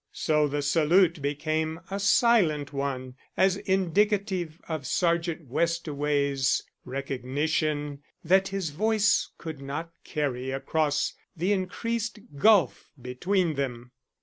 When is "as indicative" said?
3.37-4.59